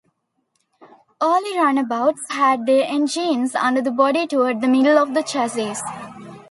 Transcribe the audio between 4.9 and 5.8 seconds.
of the chassis.